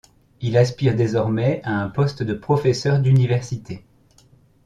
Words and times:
Il 0.41 0.57
aspire 0.57 0.95
désormais 0.95 1.61
à 1.63 1.73
un 1.79 1.87
poste 1.87 2.23
de 2.23 2.33
professeur 2.33 2.97
d’université. 2.99 3.85